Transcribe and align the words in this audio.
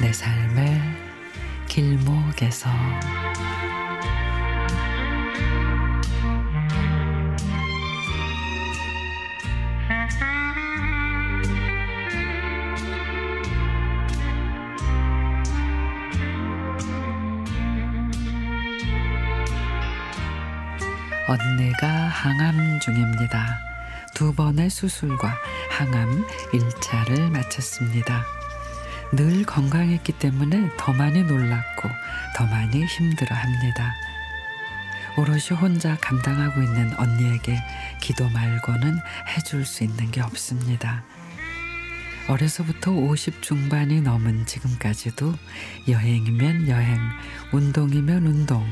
내 0.00 0.12
삶의 0.12 0.80
길목에서 1.66 2.70
언니가 21.26 21.86
항암 21.88 22.80
중입니다. 22.80 23.58
두 24.14 24.32
번의 24.32 24.70
수술과 24.70 25.34
항암 25.70 26.24
1차를 26.52 27.30
마쳤습니다. 27.30 28.37
늘 29.12 29.44
건강했기 29.44 30.12
때문에 30.12 30.70
더 30.76 30.92
많이 30.92 31.22
놀랐고 31.22 31.88
더 32.36 32.46
많이 32.46 32.84
힘들어 32.84 33.34
합니다. 33.34 33.94
오롯이 35.16 35.58
혼자 35.58 35.96
감당하고 35.96 36.62
있는 36.62 36.94
언니에게 36.98 37.58
기도 38.00 38.28
말고는 38.28 38.98
해줄 39.28 39.64
수 39.64 39.82
있는 39.82 40.10
게 40.10 40.20
없습니다. 40.20 41.02
어려서부터 42.28 42.92
50 42.92 43.42
중반이 43.42 44.02
넘은 44.02 44.44
지금까지도 44.44 45.34
여행이면 45.88 46.68
여행, 46.68 46.98
운동이면 47.52 48.26
운동, 48.26 48.66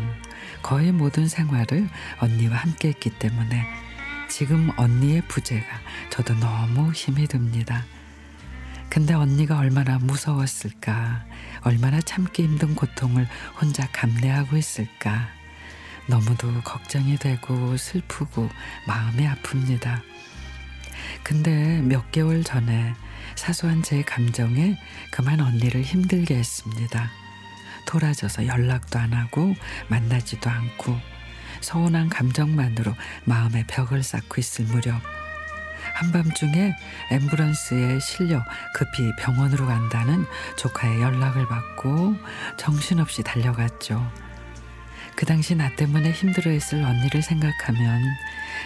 거의 0.62 0.92
모든 0.92 1.27
생활을 1.27 1.89
언니와 2.20 2.56
함께 2.58 2.89
했기 2.89 3.08
때문에 3.08 3.66
지금 4.28 4.70
언니의 4.77 5.22
부재가 5.22 5.66
저도 6.11 6.34
너무 6.34 6.92
힘이 6.92 7.27
듭니다. 7.27 7.84
근데 8.89 9.15
언니가 9.15 9.59
얼마나 9.59 9.98
무서웠을까, 9.98 11.25
얼마나 11.62 12.01
참기 12.01 12.45
힘든 12.45 12.75
고통을 12.75 13.29
혼자 13.61 13.87
감내하고 13.92 14.56
있을까. 14.56 15.29
너무도 16.06 16.62
걱정이 16.62 17.17
되고 17.19 17.77
슬프고 17.77 18.48
마음이 18.87 19.27
아픕니다. 19.27 20.03
근데 21.23 21.81
몇 21.83 22.11
개월 22.12 22.45
전에 22.45 22.95
사소한 23.34 23.83
제 23.83 24.03
감정에 24.03 24.79
그만 25.11 25.41
언니를 25.41 25.83
힘들게 25.83 26.37
했습니다. 26.37 27.11
돌아져서 27.87 28.47
연락도 28.47 28.98
안 28.98 29.12
하고 29.12 29.55
만나지도 29.89 30.48
않고 30.48 30.98
서운한 31.61 32.09
감정만으로 32.09 32.95
마음에 33.25 33.64
벽을 33.67 34.03
쌓고 34.03 34.37
있을 34.39 34.64
무렵 34.67 35.16
한밤중에 35.97 36.75
앰뷸런스에 37.11 38.00
실려 38.00 38.44
급히 38.75 39.11
병원으로 39.16 39.66
간다는 39.66 40.27
조카의 40.56 41.00
연락을 41.00 41.47
받고 41.48 42.16
정신없이 42.58 43.22
달려갔죠. 43.22 44.06
그 45.17 45.24
당시 45.24 45.55
나 45.55 45.74
때문에 45.74 46.11
힘들어했을 46.11 46.84
언니를 46.84 47.22
생각하면 47.22 48.02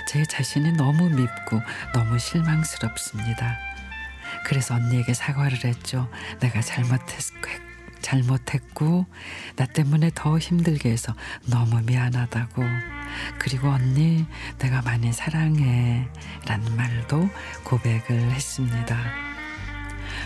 제 0.08 0.25
자신이 0.25 0.73
너무 0.73 1.08
밉고 1.08 1.62
너무 1.95 2.19
실망스럽습니다. 2.19 3.56
그래서 4.45 4.75
언니에게 4.75 5.14
사과를 5.14 5.64
했죠. 5.64 6.11
내가 6.41 6.61
잘못했, 6.61 7.33
잘못했고 8.00 9.06
나 9.56 9.66
때문에 9.66 10.11
더 10.14 10.38
힘들게 10.38 10.90
해서 10.90 11.14
너무 11.46 11.80
미안하다고 11.83 12.62
그리고 13.38 13.68
언니 13.68 14.27
내가 14.58 14.83
많이 14.83 15.12
사랑해 15.12 16.08
라는 16.46 16.77
말도 16.77 17.28
고백을 17.64 18.30
했습니다. 18.33 18.96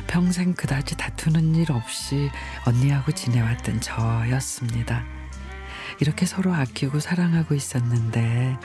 평생 0.06 0.54
그다지 0.54 0.96
다투는 0.96 1.54
일 1.54 1.72
없이 1.72 2.30
언니하고 2.66 3.12
지내왔던 3.12 3.80
저였습니다. 3.80 5.04
이렇게 6.00 6.26
서로 6.26 6.52
아끼고 6.52 7.00
사랑하고 7.00 7.54
있었는데 7.54 8.56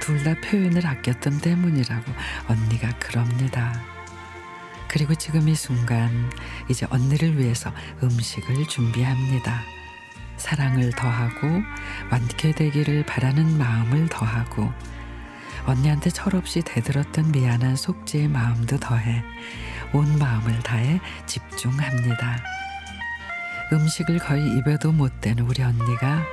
둘 0.00 0.22
다 0.24 0.34
표현을 0.40 0.86
아꼈던 0.86 1.40
때문이라고 1.40 2.12
언니가 2.48 2.88
그럽니다. 2.98 3.97
그리고 4.88 5.14
지금 5.14 5.48
이 5.48 5.54
순간 5.54 6.30
이제 6.68 6.86
언니를 6.90 7.38
위해서 7.38 7.72
음식을 8.02 8.66
준비합니다. 8.66 9.62
사랑을 10.38 10.90
더하고 10.92 11.62
완쾌되기를 12.10 13.04
바라는 13.04 13.58
마음을 13.58 14.08
더하고 14.08 14.72
언니한테 15.66 16.10
철없이 16.10 16.62
대들었던 16.62 17.32
미안한 17.32 17.76
속죄의 17.76 18.28
마음도 18.28 18.78
더해 18.78 19.22
온 19.92 20.18
마음을 20.18 20.58
다해 20.60 21.00
집중합니다. 21.26 22.42
음식을 23.72 24.18
거의 24.18 24.56
입에도 24.56 24.92
못 24.92 25.20
대는 25.20 25.44
우리 25.44 25.62
언니가 25.62 26.24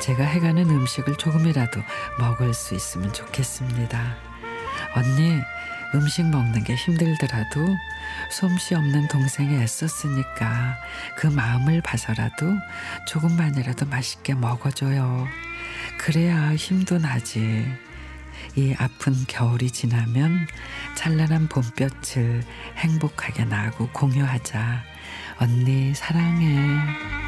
제가 0.00 0.22
해가는 0.24 0.68
음식을 0.68 1.16
조금이라도 1.16 1.80
먹을 2.18 2.54
수 2.54 2.74
있으면 2.74 3.12
좋겠습니다. 3.12 4.16
언니, 4.94 5.40
음식 5.94 6.26
먹는 6.26 6.64
게 6.64 6.74
힘들더라도 6.74 7.76
솜씨 8.30 8.74
없는 8.74 9.08
동생이 9.08 9.54
애썼으니까 9.62 10.76
그 11.16 11.26
마음을 11.26 11.80
봐서라도 11.80 12.54
조금만이라도 13.06 13.86
맛있게 13.86 14.34
먹어줘요. 14.34 15.26
그래야 15.98 16.54
힘도 16.54 16.98
나지. 16.98 17.66
이 18.54 18.74
아픈 18.78 19.14
겨울이 19.26 19.70
지나면 19.70 20.46
찬란한 20.94 21.48
봄볕을 21.48 22.42
행복하게 22.76 23.44
나고 23.44 23.88
공유하자. 23.92 24.82
언니 25.38 25.94
사랑해. 25.94 27.25